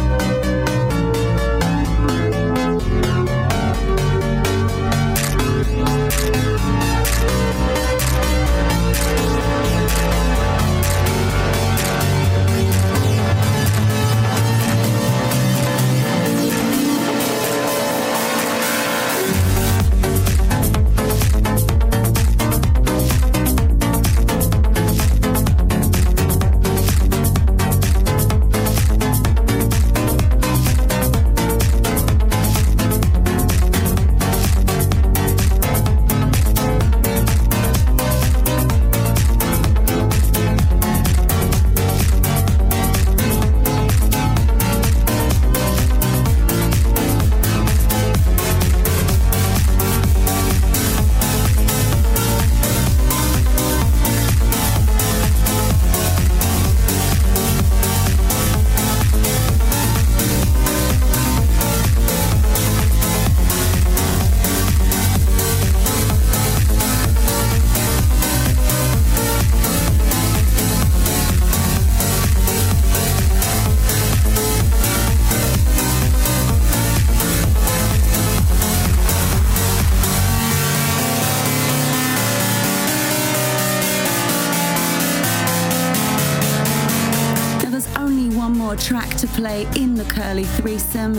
The 90.02 90.14
Kerli 90.14 90.44
threesome, 90.56 91.16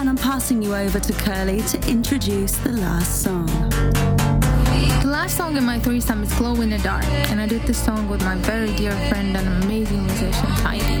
and 0.00 0.08
I'm 0.08 0.16
passing 0.16 0.60
you 0.60 0.74
over 0.74 0.98
to 0.98 1.12
Kerli 1.12 1.62
to 1.70 1.88
introduce 1.88 2.56
the 2.56 2.72
last 2.72 3.22
song. 3.22 3.46
The 3.46 5.06
last 5.06 5.36
song 5.36 5.56
in 5.56 5.62
my 5.62 5.78
threesome 5.78 6.24
is 6.24 6.32
Glow 6.34 6.60
in 6.60 6.70
the 6.70 6.78
Dark, 6.78 7.04
and 7.30 7.40
I 7.40 7.46
did 7.46 7.62
this 7.62 7.78
song 7.78 8.08
with 8.08 8.24
my 8.24 8.34
very 8.38 8.74
dear 8.74 8.90
friend 9.08 9.36
and 9.36 9.62
amazing 9.62 10.04
musician, 10.04 10.50
Heidi. 10.66 11.00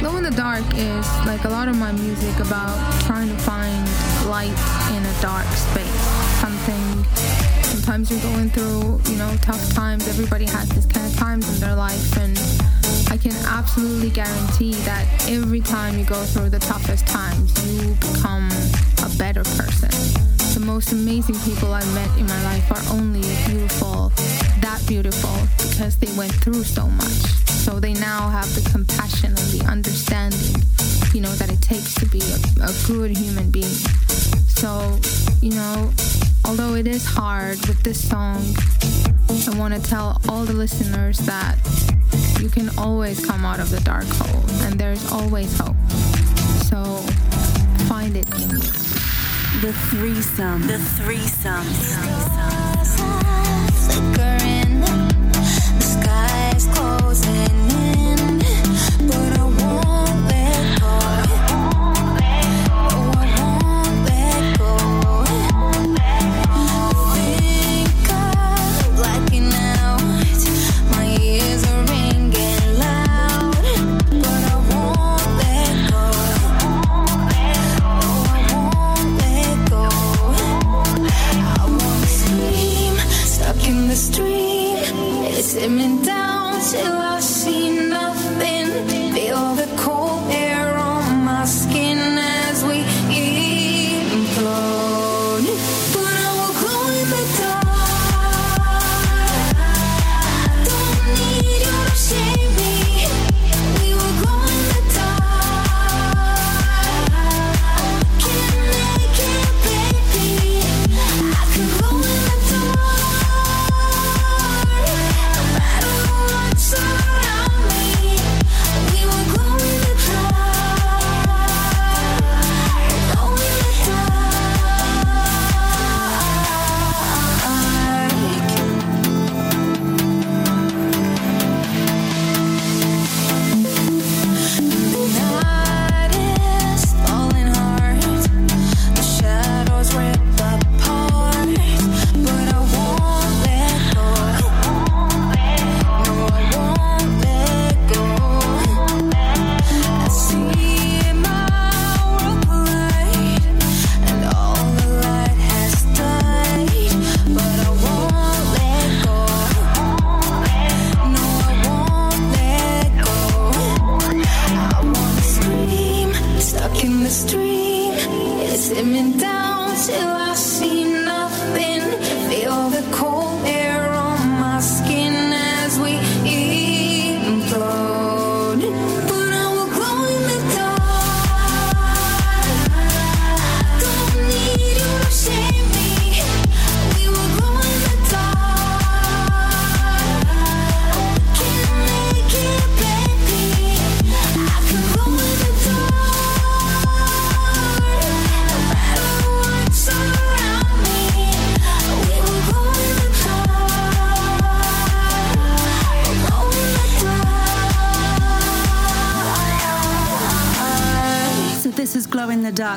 Glow 0.00 0.18
in 0.18 0.24
the 0.24 0.36
Dark 0.36 0.64
is 0.74 1.06
like 1.24 1.44
a 1.44 1.48
lot 1.48 1.68
of 1.68 1.78
my 1.78 1.92
music 1.92 2.38
about 2.38 2.76
trying 3.04 3.30
to 3.30 3.38
find 3.38 3.88
light 4.26 4.52
in 4.92 5.02
a 5.02 5.22
dark 5.22 5.46
space. 5.46 6.00
Something 6.42 7.06
sometimes 7.62 8.10
you're 8.10 8.20
going 8.20 8.50
through, 8.50 9.00
you 9.10 9.16
know, 9.16 9.34
tough 9.40 9.72
times. 9.72 10.08
Everybody 10.08 10.44
has 10.44 10.68
this 10.68 10.84
kind 10.84 11.06
of 11.06 11.16
times 11.16 11.48
in 11.54 11.60
their 11.60 11.74
life 11.74 12.16
and 12.18 12.36
I 13.14 13.16
can 13.16 13.46
absolutely 13.46 14.10
guarantee 14.10 14.72
that 14.90 15.06
every 15.28 15.60
time 15.60 15.96
you 15.96 16.04
go 16.04 16.24
through 16.24 16.50
the 16.50 16.58
toughest 16.58 17.06
times, 17.06 17.54
you 17.64 17.94
become 17.94 18.50
a 19.06 19.16
better 19.16 19.44
person. 19.44 19.88
The 20.52 20.60
most 20.66 20.90
amazing 20.90 21.36
people 21.44 21.72
I've 21.72 21.94
met 21.94 22.10
in 22.18 22.26
my 22.26 22.42
life 22.42 22.68
are 22.72 22.92
only 22.92 23.20
beautiful, 23.46 24.08
that 24.62 24.82
beautiful, 24.88 25.30
because 25.58 25.96
they 25.96 26.10
went 26.18 26.32
through 26.32 26.64
so 26.64 26.88
much. 26.88 27.22
So 27.46 27.78
they 27.78 27.92
now 27.94 28.30
have 28.30 28.52
the 28.52 28.68
compassion 28.68 29.28
and 29.28 29.48
the 29.54 29.64
understanding, 29.70 30.64
you 31.14 31.20
know, 31.20 31.30
that 31.36 31.52
it 31.52 31.62
takes 31.62 31.94
to 31.94 32.06
be 32.06 32.18
a, 32.18 32.66
a 32.66 32.74
good 32.88 33.16
human 33.16 33.48
being. 33.52 33.78
So, 34.58 34.98
you 35.40 35.54
know, 35.54 35.92
although 36.44 36.74
it 36.74 36.88
is 36.88 37.06
hard 37.06 37.64
with 37.68 37.80
this 37.84 38.08
song, 38.08 38.42
I 39.30 39.56
want 39.56 39.72
to 39.72 39.80
tell 39.80 40.20
all 40.28 40.44
the 40.44 40.52
listeners 40.52 41.18
that 41.18 41.58
you 42.44 42.50
can 42.50 42.68
always 42.78 43.24
come 43.24 43.42
out 43.42 43.58
of 43.58 43.70
the 43.70 43.80
dark 43.80 44.04
hole 44.04 44.44
and 44.64 44.78
there's 44.78 45.10
always 45.10 45.58
hope. 45.58 45.74
So 46.68 46.84
find 47.88 48.14
it 48.18 48.28
in 48.34 48.50
you. 48.50 48.58
The 49.62 49.72
threesome. 49.88 50.66
The 50.66 50.78
threesome. 50.78 51.64
Flickering, 53.88 54.80
the 54.80 55.80
sky 55.80 56.52
is 56.54 56.66
closing 56.66 57.63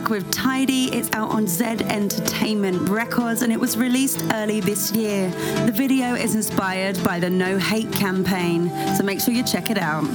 With 0.09 0.31
Tidy. 0.31 0.85
It's 0.85 1.11
out 1.13 1.31
on 1.31 1.47
Z 1.47 1.65
Entertainment 1.65 2.87
Records 2.87 3.41
and 3.41 3.51
it 3.51 3.59
was 3.59 3.77
released 3.77 4.23
early 4.33 4.61
this 4.61 4.91
year. 4.93 5.29
The 5.65 5.71
video 5.73 6.15
is 6.15 6.33
inspired 6.33 7.03
by 7.03 7.19
the 7.19 7.29
No 7.29 7.57
Hate 7.57 7.91
campaign, 7.91 8.69
so 8.95 9.03
make 9.03 9.19
sure 9.19 9.33
you 9.33 9.43
check 9.43 9.69
it 9.69 9.77
out. 9.77 10.05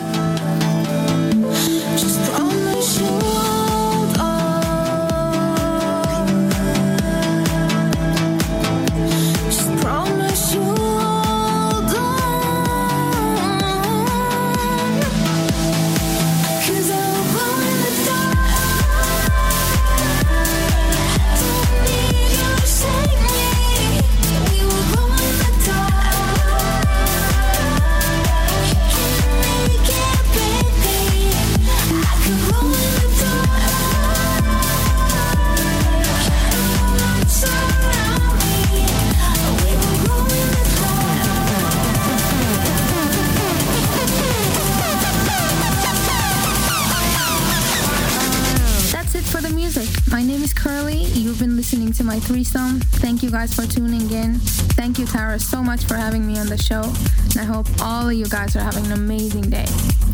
Guys 53.33 53.55
for 53.55 53.67
tuning 53.67 54.11
in. 54.11 54.35
Thank 54.77 54.99
you, 54.99 55.07
Tara, 55.07 55.39
so 55.39 55.63
much 55.63 55.85
for 55.85 55.95
having 55.95 56.27
me 56.27 56.39
on 56.39 56.49
the 56.49 56.59
show. 56.59 56.83
And 56.83 57.39
I 57.39 57.45
hope 57.45 57.67
all 57.81 58.07
of 58.07 58.13
you 58.13 58.27
guys 58.27 58.55
are 58.57 58.61
having 58.61 58.85
an 58.85 58.93
amazing 58.93 59.49
day. 59.49 59.65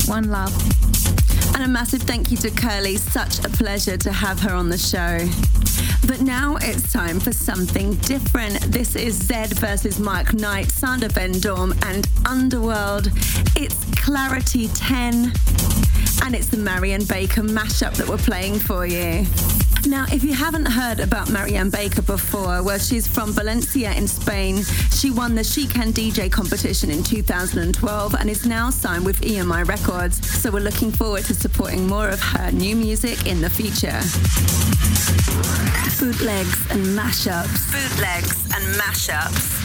One 0.06 0.30
love. 0.30 0.54
And 1.52 1.64
a 1.64 1.68
massive 1.68 2.02
thank 2.02 2.30
you 2.30 2.36
to 2.36 2.50
Kerli. 2.50 2.96
Such 2.96 3.44
a 3.44 3.48
pleasure 3.48 3.96
to 3.96 4.12
have 4.12 4.38
her 4.42 4.54
on 4.54 4.68
the 4.68 4.78
show. 4.78 5.18
But 6.06 6.20
now 6.20 6.58
it's 6.60 6.92
time 6.92 7.18
for 7.18 7.32
something 7.32 7.96
different. 7.96 8.60
This 8.70 8.94
is 8.94 9.20
Zedd 9.20 9.52
versus 9.54 9.98
Mike 9.98 10.32
Knight, 10.34 10.70
Sander 10.70 11.08
Van 11.08 11.32
Doorn, 11.32 11.72
and 11.86 12.08
Underworld. 12.24 13.10
It's 13.56 13.84
Clarity 13.96 14.68
10, 14.68 15.32
and 16.22 16.36
it's 16.36 16.46
the 16.46 16.56
Marien 16.56 17.08
Baker 17.08 17.42
mashup 17.42 17.94
that 17.94 18.08
we're 18.08 18.16
playing 18.16 18.60
for 18.60 18.86
you. 18.86 19.26
Now, 19.86 20.06
if 20.12 20.24
you 20.24 20.34
haven't 20.34 20.66
heard 20.66 21.00
about 21.00 21.28
Marien 21.28 21.70
Baker 21.70 22.02
before, 22.02 22.62
well, 22.62 22.78
she's 22.78 23.06
from 23.06 23.32
Valencia 23.32 23.92
in 23.92 24.06
Spain. 24.08 24.62
She 24.92 25.10
won 25.10 25.34
the 25.34 25.44
She 25.44 25.66
Can 25.66 25.92
DJ 25.92 26.30
competition 26.30 26.90
in 26.90 27.02
2012 27.02 28.14
and 28.14 28.30
is 28.30 28.44
now 28.44 28.70
signed 28.70 29.04
with 29.04 29.20
EMI 29.20 29.66
Records. 29.66 30.26
So 30.28 30.50
we're 30.50 30.60
looking 30.60 30.90
forward 30.90 31.24
to 31.24 31.34
supporting 31.34 31.86
more 31.86 32.08
of 32.08 32.20
her 32.20 32.50
new 32.50 32.76
music 32.76 33.26
in 33.26 33.40
the 33.40 33.50
future. 33.50 34.00
Bootlegs 35.98 36.70
and 36.70 36.84
mashups. 36.96 37.70
Bootlegs 37.72 38.44
and 38.54 38.64
mashups. 38.76 39.58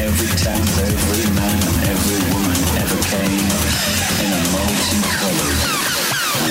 Every 0.00 0.32
time, 0.38 0.66
every 0.86 1.26
man, 1.34 1.60
every 1.88 2.20
woman 2.32 2.58
ever 2.82 3.00
came 3.10 3.48
in 4.24 4.32
a 4.32 4.42
multicolored 4.52 5.60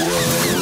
world. 0.08 0.59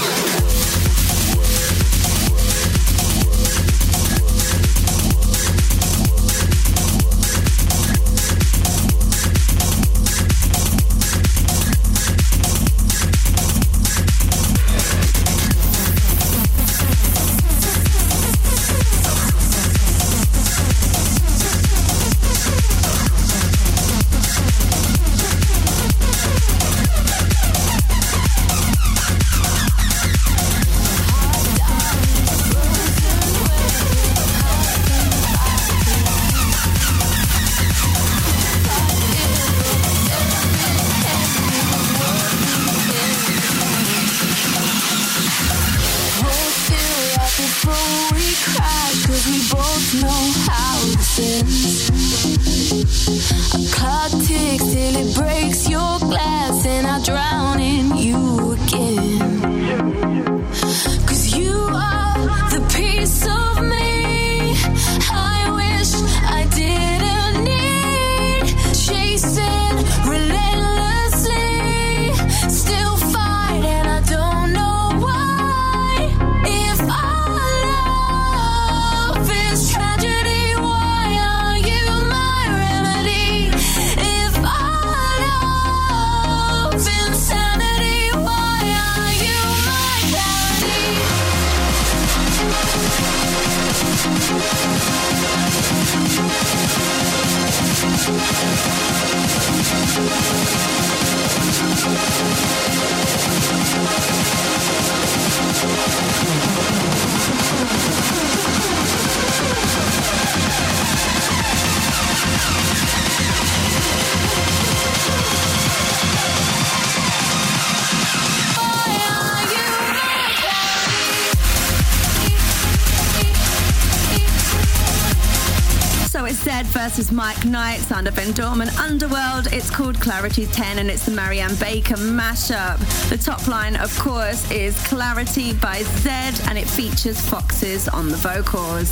Versus 126.98 127.12
Mike 127.12 127.46
Knight, 127.46 127.78
Sander 127.82 128.10
Van 128.10 128.32
Doorn, 128.32 128.70
Underworld. 128.80 129.54
It's 129.54 129.70
called 129.70 130.02
Clarity 130.02 130.48
10 130.48 130.80
and 130.80 130.90
it's 130.90 131.06
the 131.06 131.12
Marien 131.12 131.56
Baker 131.60 131.94
mashup. 131.94 132.80
The 133.10 133.18
top 133.20 133.48
line, 133.48 133.76
of 133.76 133.96
course, 134.00 134.50
is 134.50 134.76
Clarity 134.88 135.54
by 135.54 135.82
Zedd 135.82 136.50
and 136.50 136.58
it 136.58 136.68
features 136.68 137.22
Foxes 137.22 137.88
on 137.88 138.10
the 138.10 138.16
vocals. 138.16 138.90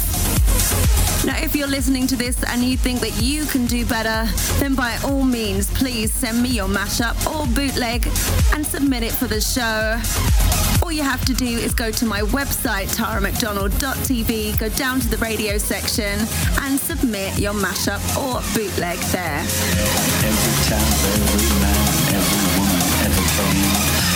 Now, 1.26 1.40
if 1.42 1.56
you're 1.56 1.66
listening 1.66 2.06
to 2.06 2.16
this 2.16 2.44
and 2.44 2.62
you 2.62 2.78
think 2.78 3.00
that 3.00 3.20
you 3.20 3.46
can 3.46 3.66
do 3.66 3.88
better, 3.88 4.32
then 4.60 4.76
by 4.76 5.00
all 5.04 5.24
means, 5.24 5.72
please 5.74 6.14
send 6.14 6.44
me 6.44 6.50
your 6.50 6.68
mashup 6.68 7.16
or 7.26 7.48
bootleg 7.56 8.06
and 8.54 8.64
submit 8.64 9.02
it 9.02 9.14
for 9.14 9.26
the 9.26 9.42
show. 9.42 10.65
All 10.86 10.92
you 10.92 11.02
have 11.02 11.26
to 11.26 11.34
do 11.34 11.48
is 11.48 11.74
go 11.74 11.90
to 11.90 12.06
my 12.06 12.22
website, 12.22 12.96
taramcdonald.tv, 12.96 14.60
go 14.60 14.70
down 14.70 15.00
to 15.00 15.08
the 15.08 15.18
radio 15.18 15.58
section 15.58 16.20
and 16.62 16.80
submit 16.80 17.40
your 17.40 17.54
mashup 17.54 18.00
or 18.16 18.40
bootleg 18.54 19.00
there. 19.10 19.40
Every 19.40 20.54
town, 20.70 20.86
every 21.34 21.50
man, 21.60 21.90
every 22.14 22.38
woman 22.60 22.86
ever 23.02 24.15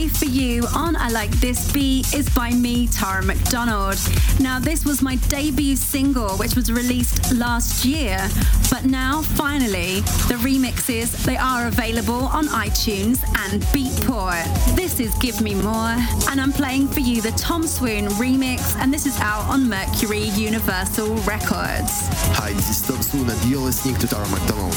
play 0.00 0.08
for 0.08 0.24
you 0.24 0.64
on 0.74 0.96
I 0.96 1.08
Like 1.08 1.30
This 1.40 1.70
Beat 1.72 2.14
is 2.14 2.28
by 2.30 2.50
me, 2.52 2.86
Tara 2.86 3.22
McDonald. 3.22 3.98
Now, 4.38 4.58
this 4.58 4.84
was 4.84 5.02
my 5.02 5.16
debut 5.28 5.76
single, 5.76 6.36
which 6.38 6.54
was 6.54 6.72
released 6.72 7.34
last 7.34 7.84
year, 7.84 8.18
but 8.70 8.84
now, 8.84 9.20
finally, 9.20 10.00
the 10.28 10.38
remixes, 10.40 11.12
they 11.24 11.36
are 11.36 11.66
available 11.66 12.24
on 12.32 12.46
iTunes 12.46 13.22
and 13.44 13.62
Beatport. 13.74 14.46
This 14.74 15.00
is 15.00 15.14
Give 15.16 15.38
Me 15.42 15.54
More, 15.54 15.96
and 16.30 16.40
I'm 16.40 16.52
playing 16.52 16.88
for 16.88 17.00
you 17.00 17.20
the 17.20 17.32
Tom 17.32 17.66
Swoon 17.66 18.06
remix, 18.10 18.76
and 18.76 18.94
this 18.94 19.04
is 19.04 19.18
out 19.20 19.44
on 19.50 19.68
Mercury 19.68 20.24
Universal 20.48 21.14
Records. 21.26 22.08
Hi, 22.38 22.52
this 22.52 22.70
is 22.70 22.86
Tom 22.86 23.02
Swoon, 23.02 23.28
and 23.28 23.44
you're 23.44 23.60
listening 23.60 23.96
to 23.96 24.06
Tara 24.06 24.26
McDonald. 24.28 24.76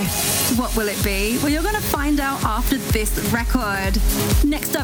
What 0.00 0.74
will 0.76 0.88
it 0.88 1.02
be? 1.04 1.38
Well, 1.38 1.50
you're 1.50 1.62
going 1.62 1.74
to 1.74 1.80
find 1.80 2.18
out 2.20 2.42
after 2.44 2.78
this 2.78 3.18
record. 3.32 3.98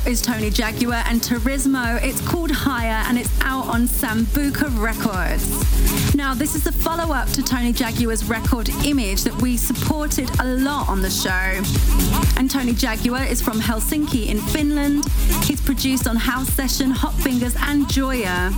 Is 0.09 0.23
Tony 0.23 0.49
Jaguar 0.49 1.03
and 1.07 1.21
Turismo. 1.21 2.03
It's 2.03 2.27
called 2.27 2.51
Higher 2.51 3.05
and 3.09 3.19
it's 3.19 3.29
out 3.43 3.67
on 3.67 3.87
Sambuca 3.87 4.71
Records. 4.81 6.15
Now, 6.15 6.33
this 6.33 6.55
is 6.55 6.65
the 6.65 6.73
follow 6.73 7.13
up 7.13 7.29
to 7.33 7.43
Tony 7.43 7.75
Jaguar's 7.75 8.25
record 8.25 8.71
Image 8.87 9.23
that 9.25 9.35
we 9.43 9.59
supported 9.59 10.31
a 10.41 10.45
lot 10.47 10.89
on 10.89 11.03
the 11.03 11.11
show. 11.11 11.63
And 12.39 12.51
Tony 12.51 12.73
Jaguar 12.73 13.23
is 13.25 13.43
from 13.43 13.61
Helsinki 13.61 14.29
in 14.29 14.41
Finland. 14.41 15.05
He's 15.45 15.61
produced 15.61 16.09
on 16.09 16.17
House 16.17 16.49
Session, 16.55 16.91
Hot 16.91 17.13
Fingers, 17.13 17.55
and 17.61 17.87
Joya. 17.91 18.51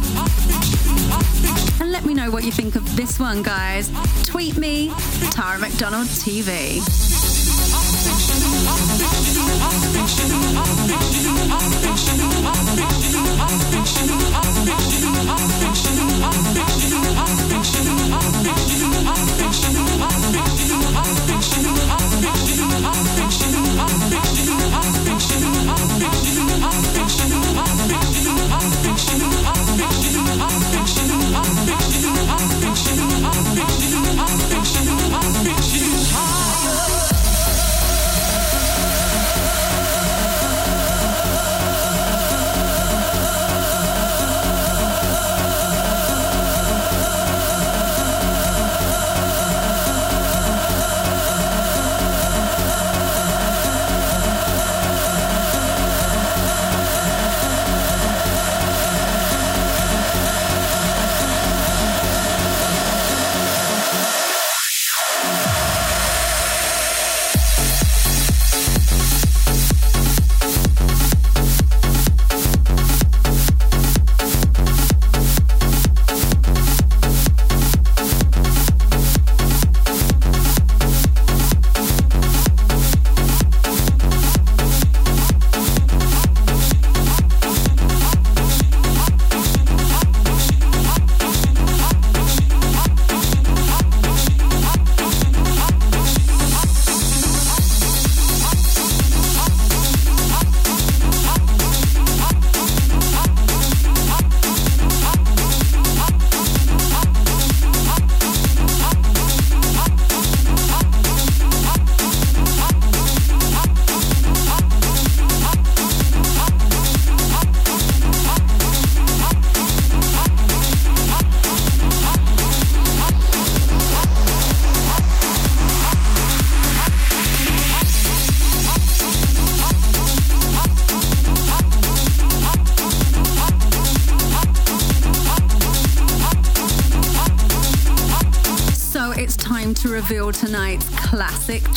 And 1.81 1.91
let 1.91 2.05
me 2.05 2.15
know 2.15 2.31
what 2.31 2.45
you 2.45 2.53
think 2.53 2.77
of 2.77 2.95
this 2.95 3.19
one, 3.19 3.43
guys. 3.43 3.91
Tweet 4.23 4.57
me, 4.57 4.93
Tara 5.33 5.59
McDonald 5.59 6.07
TV. 6.07 6.81
I'm 10.19 10.77
fiction. 10.89 11.53
I'm. 11.53 12.00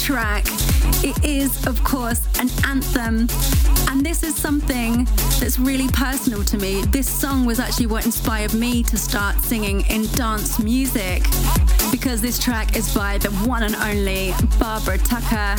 Track. 0.03 0.43
It 1.01 1.23
is, 1.23 1.65
of 1.65 1.81
course, 1.85 2.27
an 2.37 2.49
anthem, 2.65 3.27
and 3.89 4.05
this 4.05 4.21
is 4.21 4.35
something 4.35 5.05
that's 5.39 5.57
really 5.57 5.87
personal 5.89 6.43
to 6.43 6.57
me. 6.57 6.81
This 6.87 7.07
song 7.07 7.45
was 7.45 7.57
actually 7.57 7.85
what 7.85 8.05
inspired 8.05 8.53
me 8.53 8.83
to 8.83 8.97
start 8.97 9.39
singing 9.39 9.85
in 9.89 10.05
dance 10.07 10.59
music 10.59 11.23
because 11.89 12.21
this 12.21 12.37
track 12.37 12.75
is 12.75 12.93
by 12.93 13.17
the 13.17 13.29
one 13.47 13.63
and 13.63 13.75
only 13.75 14.33
Barbara 14.59 14.97
Tucker 14.97 15.55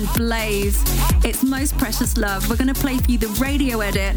and 0.00 0.12
Blaze. 0.14 0.82
It's 1.24 1.42
Most 1.42 1.76
Precious 1.76 2.16
Love. 2.16 2.48
We're 2.48 2.56
going 2.56 2.72
to 2.72 2.80
play 2.80 2.96
for 2.96 3.10
you 3.10 3.18
the 3.18 3.28
radio 3.40 3.80
edit. 3.80 4.16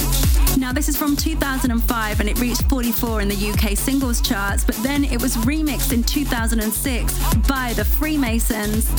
Now, 0.58 0.72
this 0.72 0.88
is 0.88 0.96
from 0.96 1.16
2005 1.16 2.20
and 2.20 2.30
it 2.30 2.40
reached 2.40 2.64
44 2.70 3.22
in 3.22 3.28
the 3.28 3.52
UK 3.52 3.78
singles 3.78 4.22
charts, 4.22 4.64
but 4.64 4.76
then 4.78 5.04
it 5.04 5.22
was 5.22 5.36
remixed 5.38 5.92
in 5.92 6.04
2006 6.04 7.36
by 7.48 7.74
the 7.74 7.84
Freemasons 7.84 8.90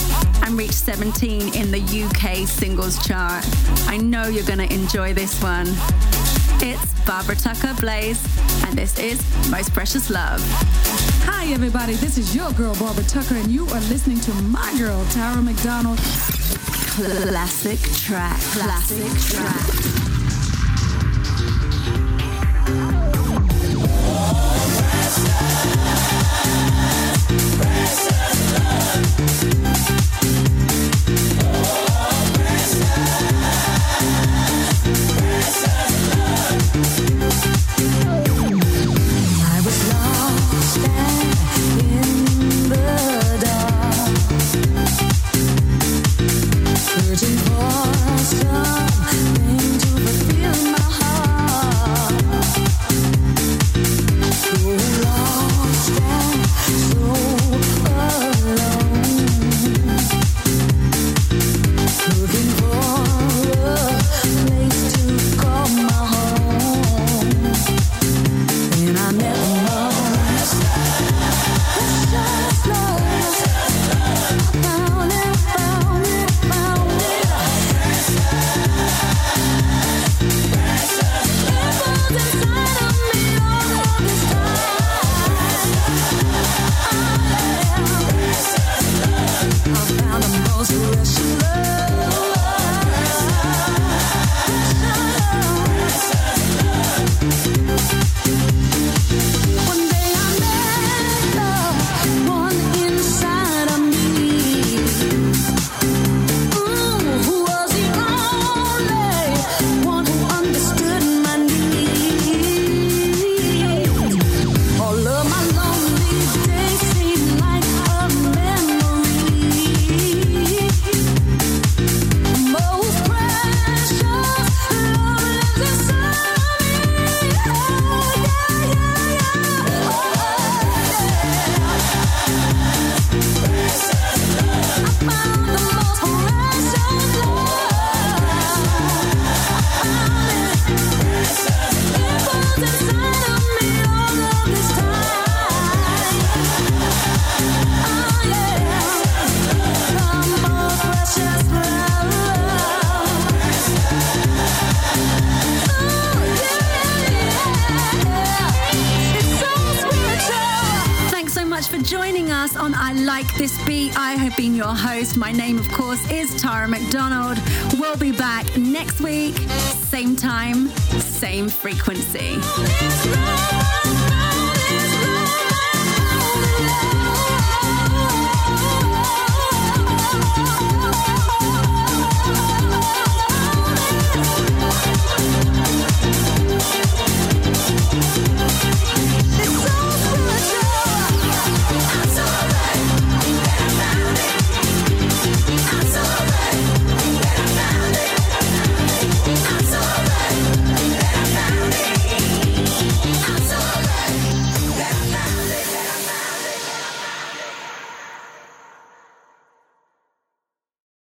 and 0.43 0.59
reached 0.59 0.75
17 0.75 1.55
in 1.55 1.71
the 1.71 1.81
UK 2.05 2.47
singles 2.47 3.05
chart. 3.07 3.45
I 3.87 3.97
know 3.97 4.25
you're 4.25 4.45
going 4.45 4.67
to 4.67 4.73
enjoy 4.73 5.15
this 5.15 5.41
one. 5.43 5.69
It's 6.61 7.01
Barbara 7.07 7.37
Tucker 7.37 7.75
Blaze, 7.81 8.23
and 8.65 8.77
this 8.77 8.99
is 8.99 9.23
Most 9.51 9.73
Precious 9.73 10.11
Love. 10.11 10.43
Hi, 11.25 11.47
everybody. 11.53 11.95
This 11.95 12.19
is 12.19 12.35
your 12.35 12.51
girl, 12.53 12.75
Barbara 12.77 13.05
Tucker, 13.05 13.37
and 13.37 13.49
you 13.49 13.67
are 13.69 13.81
listening 13.83 14.21
to 14.21 14.33
my 14.35 14.75
girl, 14.79 15.05
Tara 15.11 15.41
McDonald. 15.41 16.01
Classic 16.95 17.81
track. 17.93 18.39
Classic 18.53 19.21
track. 19.21 20.04